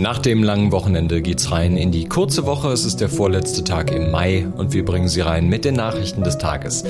[0.00, 2.68] Nach dem langen Wochenende geht's rein in die kurze Woche.
[2.68, 6.24] Es ist der vorletzte Tag im Mai und wir bringen Sie rein mit den Nachrichten
[6.24, 6.84] des Tages.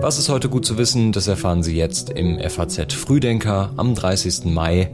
[0.00, 4.46] Was ist heute gut zu wissen, das erfahren Sie jetzt im FAZ Frühdenker am 30.
[4.46, 4.88] Mai.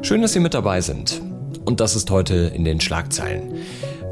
[0.00, 1.20] Schön, dass Sie mit dabei sind.
[1.64, 3.52] Und das ist heute in den Schlagzeilen.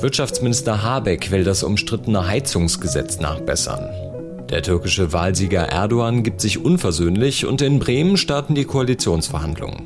[0.00, 3.88] Wirtschaftsminister Habeck will das umstrittene Heizungsgesetz nachbessern.
[4.50, 9.82] Der türkische Wahlsieger Erdogan gibt sich unversöhnlich und in Bremen starten die Koalitionsverhandlungen.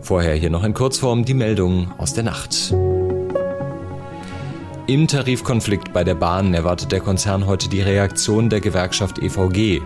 [0.00, 2.74] Vorher hier noch in Kurzform die Meldung aus der Nacht.
[4.86, 9.82] Im Tarifkonflikt bei der Bahn erwartet der Konzern heute die Reaktion der Gewerkschaft EVG.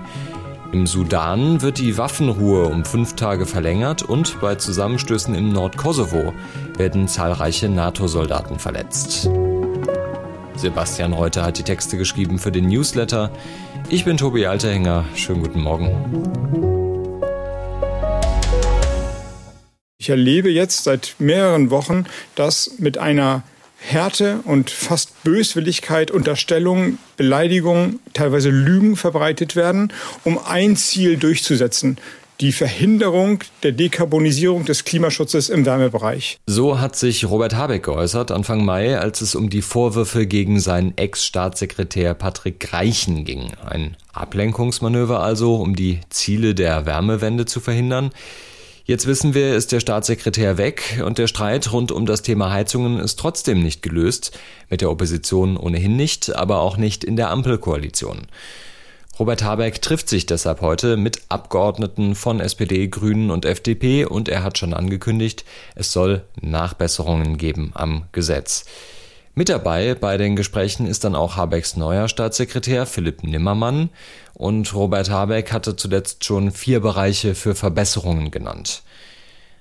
[0.73, 6.33] Im Sudan wird die Waffenruhe um fünf Tage verlängert und bei Zusammenstößen im Nordkosovo
[6.77, 9.29] werden zahlreiche NATO-Soldaten verletzt.
[10.55, 13.31] Sebastian Reuter hat die Texte geschrieben für den Newsletter.
[13.89, 15.05] Ich bin Tobi Alterhänger.
[15.15, 16.82] Schönen guten Morgen.
[20.03, 23.45] Ich erlebe jetzt seit mehreren Wochen, dass mit einer
[23.79, 29.93] Härte und fast Böswilligkeit Unterstellungen, Beleidigungen, teilweise Lügen verbreitet werden,
[30.25, 31.99] um ein Ziel durchzusetzen
[32.41, 36.41] die Verhinderung der Dekarbonisierung des Klimaschutzes im Wärmebereich.
[36.49, 40.99] So hat sich Robert Habeck geäußert Anfang Mai, als es um die Vorwürfe gegen seinen
[40.99, 43.53] Ex-Staatssekretär Patrick Reichen ging.
[43.65, 48.11] Ein Ablenkungsmanöver also, um die Ziele der Wärmewende zu verhindern.
[48.85, 52.99] Jetzt wissen wir, ist der Staatssekretär weg und der Streit rund um das Thema Heizungen
[52.99, 54.37] ist trotzdem nicht gelöst.
[54.71, 58.27] Mit der Opposition ohnehin nicht, aber auch nicht in der Ampelkoalition.
[59.21, 64.43] Robert Habeck trifft sich deshalb heute mit Abgeordneten von SPD, Grünen und FDP und er
[64.43, 65.45] hat schon angekündigt,
[65.77, 68.65] es soll Nachbesserungen geben am Gesetz.
[69.35, 73.89] Mit dabei bei den Gesprächen ist dann auch Habecks neuer Staatssekretär Philipp Nimmermann
[74.35, 78.83] und Robert Habeck hatte zuletzt schon vier Bereiche für Verbesserungen genannt.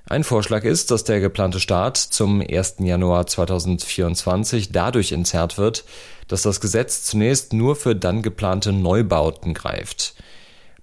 [0.09, 2.75] Ein Vorschlag ist, dass der geplante Start zum 1.
[2.79, 5.85] Januar 2024 dadurch entzerrt wird,
[6.27, 10.15] dass das Gesetz zunächst nur für dann geplante Neubauten greift.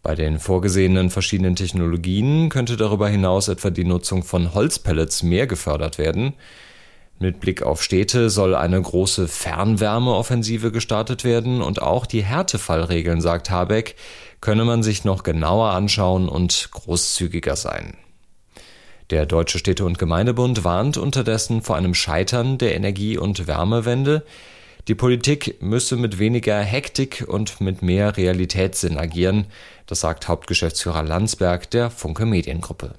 [0.03, 5.99] Bei den vorgesehenen verschiedenen Technologien könnte darüber hinaus etwa die Nutzung von Holzpellets mehr gefördert
[5.99, 6.33] werden,
[7.21, 13.51] mit Blick auf Städte soll eine große Fernwärmeoffensive gestartet werden und auch die Härtefallregeln, sagt
[13.51, 13.97] Habeck,
[14.41, 17.97] könne man sich noch genauer anschauen und großzügiger sein.
[19.11, 24.25] Der Deutsche Städte- und Gemeindebund warnt unterdessen vor einem Scheitern der Energie- und Wärmewende.
[24.87, 29.47] Die Politik müsse mit weniger Hektik und mit mehr Realitätssinn agieren,
[29.87, 32.95] das sagt Hauptgeschäftsführer Landsberg der Funke Mediengruppe.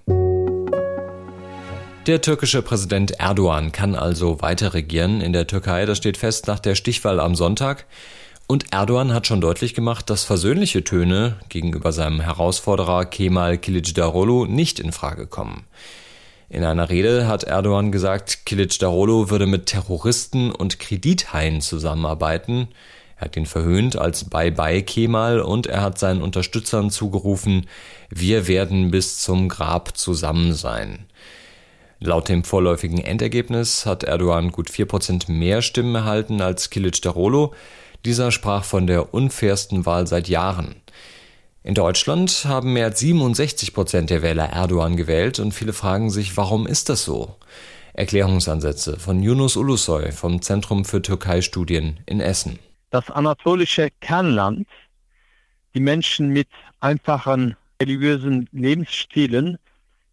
[2.09, 6.59] Der türkische Präsident Erdogan kann also weiter regieren in der Türkei, das steht fest nach
[6.59, 7.85] der Stichwahl am Sonntag.
[8.47, 14.79] Und Erdogan hat schon deutlich gemacht, dass versöhnliche Töne gegenüber seinem Herausforderer Kemal Kilicdaroglu nicht
[14.79, 15.67] in Frage kommen.
[16.49, 22.69] In einer Rede hat Erdogan gesagt, Kilicdaroglu würde mit Terroristen und Kredithaien zusammenarbeiten.
[23.17, 27.67] Er hat ihn verhöhnt als Bye-bye Kemal und er hat seinen Unterstützern zugerufen,
[28.09, 31.05] wir werden bis zum Grab zusammen sein.
[32.01, 37.53] Laut dem vorläufigen Endergebnis hat Erdogan gut 4% mehr Stimmen erhalten als Kilic Darolo.
[38.05, 40.75] Dieser sprach von der unfairsten Wahl seit Jahren.
[41.61, 46.37] In Deutschland haben mehr als 67 Prozent der Wähler Erdogan gewählt und viele fragen sich,
[46.37, 47.35] warum ist das so?
[47.93, 52.59] Erklärungsansätze von Yunus Ulusoy vom Zentrum für Türkei-Studien in Essen.
[52.91, 54.67] Das anatolische Kernland,
[55.75, 56.47] die Menschen mit
[56.79, 59.57] einfachen religiösen Lebensstilen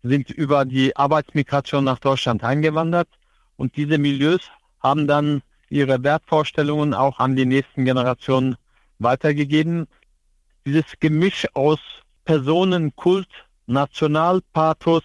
[0.03, 3.09] sind über die Arbeitsmigration nach Deutschland eingewandert
[3.57, 4.41] und diese Milieus
[4.81, 8.57] haben dann ihre Wertvorstellungen auch an die nächsten Generationen
[8.99, 9.89] weitergegeben.
[10.65, 11.79] Dieses Gemisch aus
[12.25, 13.29] Personenkult,
[13.67, 15.03] Nationalpathos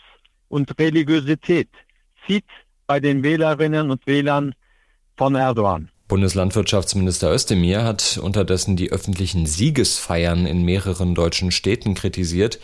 [0.50, 1.70] und Religiosität
[2.26, 2.46] zieht
[2.88, 4.54] bei den Wählerinnen und Wählern
[5.18, 5.90] von Erdogan.
[6.08, 12.60] Bundeslandwirtschaftsminister Özdemir hat unterdessen die öffentlichen Siegesfeiern in mehreren deutschen Städten kritisiert.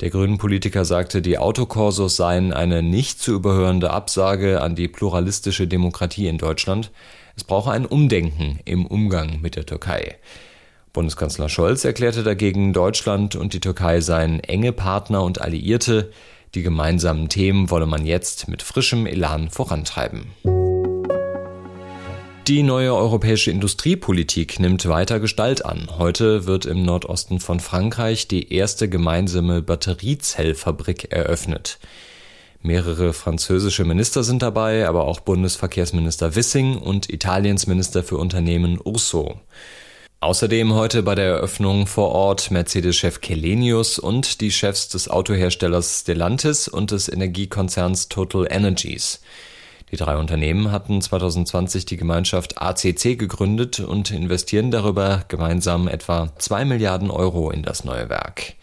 [0.00, 5.66] Der grünen Politiker sagte, die Autokorsos seien eine nicht zu überhörende Absage an die pluralistische
[5.66, 6.90] Demokratie in Deutschland.
[7.36, 10.16] Es brauche ein Umdenken im Umgang mit der Türkei.
[10.94, 16.10] Bundeskanzler Scholz erklärte dagegen, Deutschland und die Türkei seien enge Partner und Alliierte.
[16.54, 20.32] Die gemeinsamen Themen wolle man jetzt mit frischem Elan vorantreiben.
[22.50, 25.86] Die neue europäische Industriepolitik nimmt weiter Gestalt an.
[25.98, 31.78] Heute wird im Nordosten von Frankreich die erste gemeinsame Batteriezellfabrik eröffnet.
[32.60, 39.38] Mehrere französische Minister sind dabei, aber auch Bundesverkehrsminister Wissing und Italiens Minister für Unternehmen Urso.
[40.18, 46.66] Außerdem heute bei der Eröffnung vor Ort Mercedes-Chef Kelenius und die Chefs des Autoherstellers Stellantis
[46.66, 49.20] und des Energiekonzerns Total Energies.
[49.90, 56.64] Die drei Unternehmen hatten 2020 die Gemeinschaft ACC gegründet und investieren darüber gemeinsam etwa 2
[56.64, 58.54] Milliarden Euro in das neue Werk.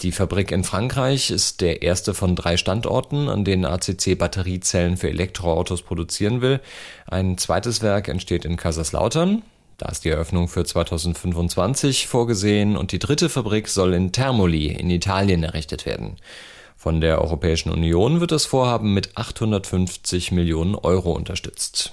[0.00, 5.10] Die Fabrik in Frankreich ist der erste von drei Standorten, an denen ACC Batteriezellen für
[5.10, 6.60] Elektroautos produzieren will.
[7.06, 9.42] Ein zweites Werk entsteht in Kaiserslautern.
[9.76, 14.88] Da ist die Eröffnung für 2025 vorgesehen und die dritte Fabrik soll in Termoli in
[14.88, 16.16] Italien errichtet werden.
[16.82, 21.92] Von der Europäischen Union wird das Vorhaben mit 850 Millionen Euro unterstützt.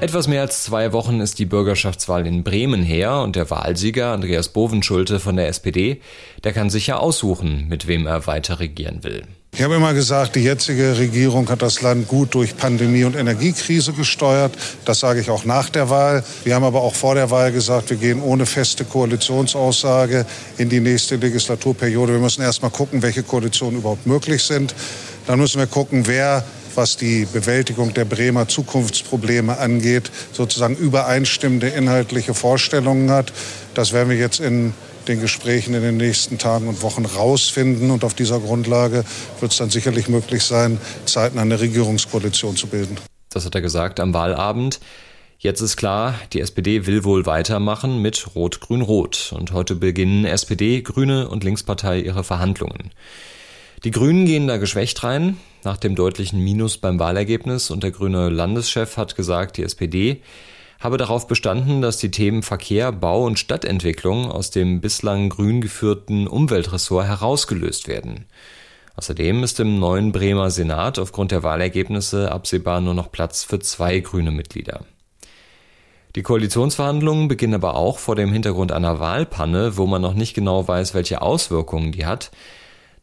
[0.00, 4.48] Etwas mehr als zwei Wochen ist die Bürgerschaftswahl in Bremen her und der Wahlsieger Andreas
[4.48, 6.00] Bovenschulte von der SPD,
[6.42, 9.22] der kann sich ja aussuchen, mit wem er weiter regieren will.
[9.56, 13.94] Ich habe immer gesagt, die jetzige Regierung hat das Land gut durch Pandemie und Energiekrise
[13.94, 14.52] gesteuert.
[14.84, 16.22] Das sage ich auch nach der Wahl.
[16.44, 20.26] Wir haben aber auch vor der Wahl gesagt, wir gehen ohne feste Koalitionsaussage
[20.58, 22.12] in die nächste Legislaturperiode.
[22.12, 24.74] Wir müssen erst mal gucken, welche Koalitionen überhaupt möglich sind.
[25.26, 26.44] Dann müssen wir gucken, wer
[26.74, 33.32] was die Bewältigung der Bremer Zukunftsprobleme angeht, sozusagen übereinstimmende inhaltliche Vorstellungen hat.
[33.72, 34.74] Das werden wir jetzt in
[35.08, 37.90] den Gesprächen in den nächsten Tagen und Wochen rausfinden.
[37.90, 39.04] Und auf dieser Grundlage
[39.40, 42.96] wird es dann sicherlich möglich sein, zeitnah eine Regierungskoalition zu bilden.
[43.30, 44.80] Das hat er gesagt am Wahlabend.
[45.38, 49.34] Jetzt ist klar, die SPD will wohl weitermachen mit Rot-Grün-Rot.
[49.36, 52.90] Und heute beginnen SPD, Grüne und Linkspartei ihre Verhandlungen.
[53.84, 58.30] Die Grünen gehen da geschwächt rein, nach dem deutlichen Minus beim Wahlergebnis und der grüne
[58.30, 60.22] Landeschef hat gesagt, die SPD
[60.80, 66.26] habe darauf bestanden, dass die Themen Verkehr, Bau und Stadtentwicklung aus dem bislang grün geführten
[66.26, 68.26] Umweltressort herausgelöst werden.
[68.96, 74.00] Außerdem ist im neuen Bremer Senat aufgrund der Wahlergebnisse absehbar nur noch Platz für zwei
[74.00, 74.86] grüne Mitglieder.
[76.14, 80.66] Die Koalitionsverhandlungen beginnen aber auch vor dem Hintergrund einer Wahlpanne, wo man noch nicht genau
[80.66, 82.30] weiß, welche Auswirkungen die hat.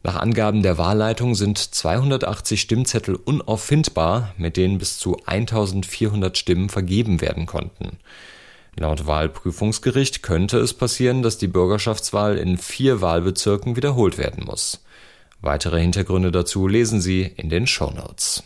[0.06, 7.22] Nach Angaben der Wahlleitung sind 280 Stimmzettel unauffindbar, mit denen bis zu 1400 Stimmen vergeben
[7.22, 7.96] werden konnten.
[8.76, 14.84] Laut Wahlprüfungsgericht könnte es passieren, dass die Bürgerschaftswahl in vier Wahlbezirken wiederholt werden muss.
[15.40, 18.42] Weitere Hintergründe dazu lesen Sie in den Shownotes.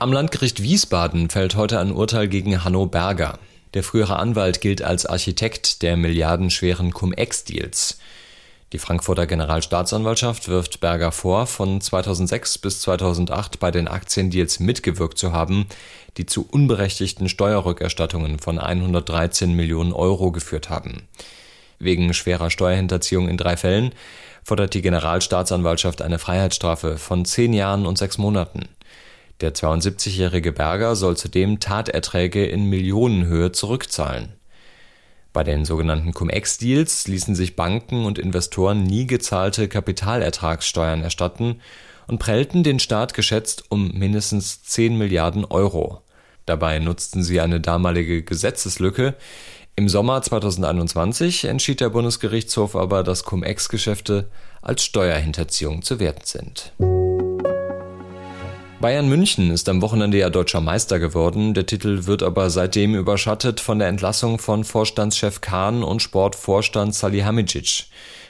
[0.00, 3.38] Am Landgericht Wiesbaden fällt heute ein Urteil gegen Hanno Berger.
[3.74, 7.98] Der frühere Anwalt gilt als Architekt der milliardenschweren Cum-Ex-Deals.
[8.74, 15.32] Die Frankfurter Generalstaatsanwaltschaft wirft Berger vor, von 2006 bis 2008 bei den Aktiendeals mitgewirkt zu
[15.32, 15.66] haben,
[16.16, 21.06] die zu unberechtigten Steuerrückerstattungen von 113 Millionen Euro geführt haben.
[21.78, 23.92] Wegen schwerer Steuerhinterziehung in drei Fällen
[24.42, 28.68] fordert die Generalstaatsanwaltschaft eine Freiheitsstrafe von zehn Jahren und sechs Monaten.
[29.40, 34.32] Der 72-jährige Berger soll zudem Taterträge in Millionenhöhe zurückzahlen.
[35.34, 41.60] Bei den sogenannten Cum-Ex-Deals ließen sich Banken und Investoren nie gezahlte Kapitalertragssteuern erstatten
[42.06, 46.02] und prellten den Staat geschätzt um mindestens 10 Milliarden Euro.
[46.46, 49.16] Dabei nutzten sie eine damalige Gesetzeslücke.
[49.74, 54.30] Im Sommer 2021 entschied der Bundesgerichtshof aber, dass Cum-Ex-Geschäfte
[54.62, 56.72] als Steuerhinterziehung zu werten sind.
[58.84, 61.54] Bayern München ist am Wochenende ja deutscher Meister geworden.
[61.54, 67.86] Der Titel wird aber seitdem überschattet von der Entlassung von Vorstandschef Kahn und Sportvorstand Salihamidzic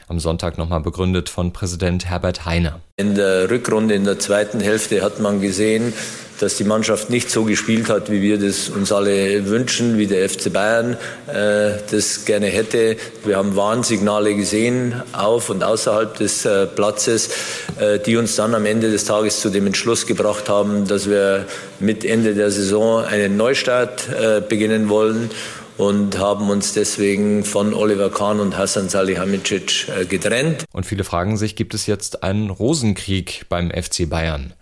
[0.08, 2.80] am Sonntag nochmal begründet von Präsident Herbert Heiner.
[2.96, 5.92] In der Rückrunde, in der zweiten Hälfte hat man gesehen,
[6.40, 10.28] dass die Mannschaft nicht so gespielt hat, wie wir das uns alle wünschen, wie der
[10.28, 12.96] FC Bayern äh, das gerne hätte.
[13.24, 17.30] Wir haben Warnsignale gesehen, auf und außerhalb des äh, Platzes,
[17.78, 21.46] äh, die uns dann am Ende des Tages zu dem Entschluss gebracht haben, dass wir
[21.80, 25.30] mit Ende der Saison einen Neustart äh, beginnen wollen
[25.76, 30.64] und haben uns deswegen von Oliver Kahn und Hassan Salihamidzic äh, getrennt.
[30.72, 34.54] Und viele fragen sich, gibt es jetzt einen Rosenkrieg beim FC Bayern?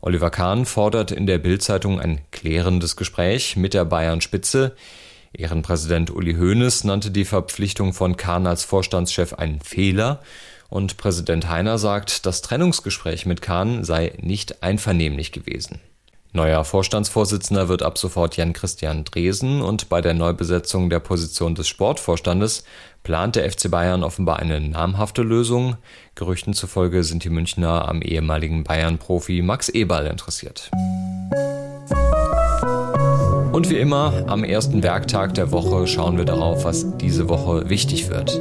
[0.00, 4.74] Oliver Kahn fordert in der Bildzeitung ein klärendes Gespräch mit der Bayern-Spitze.
[5.32, 10.22] Ehrenpräsident Uli Hoeneß nannte die Verpflichtung von Kahn als Vorstandschef einen Fehler.
[10.68, 15.80] Und Präsident Heiner sagt, das Trennungsgespräch mit Kahn sei nicht einvernehmlich gewesen.
[16.32, 22.64] Neuer Vorstandsvorsitzender wird ab sofort Jan-Christian Dresen und bei der Neubesetzung der Position des Sportvorstandes
[23.02, 25.76] plant der FC Bayern offenbar eine namhafte Lösung.
[26.16, 30.70] Gerüchten zufolge sind die Münchner am ehemaligen Bayern-Profi Max Eberl interessiert.
[33.52, 38.10] Und wie immer, am ersten Werktag der Woche schauen wir darauf, was diese Woche wichtig
[38.10, 38.38] wird.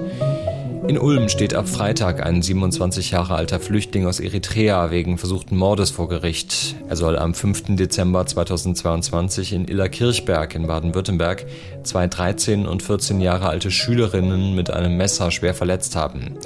[0.88, 5.92] In Ulm steht ab Freitag ein 27 Jahre alter Flüchtling aus Eritrea wegen versuchten Mordes
[5.92, 6.78] vor Gericht.
[6.88, 7.76] Er soll am 5.
[7.76, 11.46] Dezember 2022 in Illerkirchberg in Baden-Württemberg
[11.84, 16.38] zwei 13 und 14 Jahre alte Schülerinnen mit einem Messer schwer verletzt haben.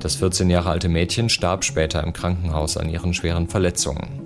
[0.00, 4.23] Das 14 Jahre alte Mädchen starb später im Krankenhaus an ihren schweren Verletzungen.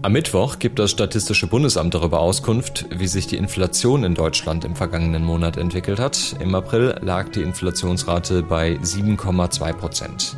[0.00, 4.76] Am Mittwoch gibt das Statistische Bundesamt darüber Auskunft, wie sich die Inflation in Deutschland im
[4.76, 6.36] vergangenen Monat entwickelt hat.
[6.38, 10.36] Im April lag die Inflationsrate bei 7,2 Prozent.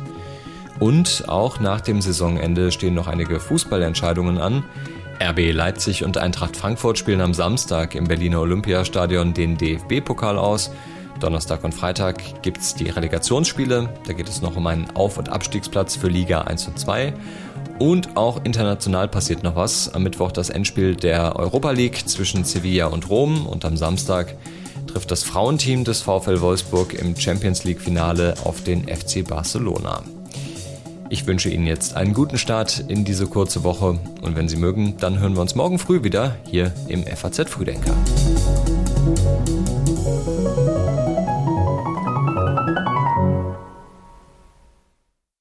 [0.79, 4.63] Und auch nach dem Saisonende stehen noch einige Fußballentscheidungen an.
[5.21, 10.71] RB Leipzig und Eintracht Frankfurt spielen am Samstag im Berliner Olympiastadion den DFB-Pokal aus.
[11.19, 13.89] Donnerstag und Freitag gibt es die Relegationsspiele.
[14.07, 17.13] Da geht es noch um einen Auf- und Abstiegsplatz für Liga 1 und 2.
[17.79, 19.93] Und auch international passiert noch was.
[19.93, 24.35] Am Mittwoch das Endspiel der Europa League zwischen Sevilla und Rom und am Samstag
[24.87, 30.03] trifft das Frauenteam des VfL Wolfsburg im Champions League Finale auf den FC Barcelona.
[31.09, 34.95] Ich wünsche Ihnen jetzt einen guten Start in diese kurze Woche und wenn Sie mögen,
[34.97, 37.93] dann hören wir uns morgen früh wieder hier im FAZ Frühdenker.